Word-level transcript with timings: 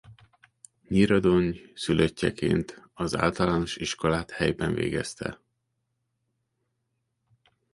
Nyíradony 0.87 1.71
szülöttjeként 1.75 2.89
az 2.93 3.15
általános 3.17 3.75
iskolát 3.75 4.31
helyben 4.31 4.73
végezte. 4.73 5.37